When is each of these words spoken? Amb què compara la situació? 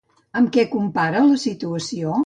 Amb 0.39 0.49
què 0.55 0.65
compara 0.71 1.23
la 1.29 1.39
situació? 1.47 2.19